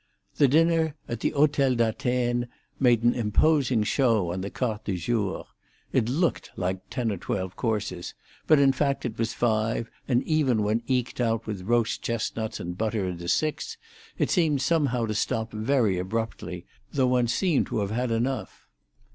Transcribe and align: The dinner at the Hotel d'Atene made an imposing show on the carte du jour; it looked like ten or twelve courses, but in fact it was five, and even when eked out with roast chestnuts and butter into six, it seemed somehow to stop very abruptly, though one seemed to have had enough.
The 0.37 0.47
dinner 0.47 0.95
at 1.07 1.19
the 1.19 1.29
Hotel 1.29 1.75
d'Atene 1.75 2.47
made 2.79 3.03
an 3.03 3.13
imposing 3.13 3.83
show 3.83 4.33
on 4.33 4.41
the 4.41 4.49
carte 4.49 4.85
du 4.85 4.97
jour; 4.97 5.45
it 5.93 6.09
looked 6.09 6.49
like 6.55 6.79
ten 6.89 7.11
or 7.11 7.17
twelve 7.17 7.55
courses, 7.55 8.15
but 8.47 8.57
in 8.57 8.71
fact 8.71 9.05
it 9.05 9.19
was 9.19 9.35
five, 9.35 9.91
and 10.07 10.23
even 10.23 10.63
when 10.63 10.81
eked 10.87 11.21
out 11.21 11.45
with 11.45 11.61
roast 11.61 12.01
chestnuts 12.01 12.59
and 12.59 12.79
butter 12.79 13.05
into 13.07 13.27
six, 13.27 13.77
it 14.17 14.31
seemed 14.31 14.63
somehow 14.63 15.05
to 15.05 15.13
stop 15.13 15.53
very 15.53 15.99
abruptly, 15.99 16.65
though 16.91 17.05
one 17.05 17.27
seemed 17.27 17.67
to 17.67 17.77
have 17.81 17.91
had 17.91 18.09
enough. 18.09 18.65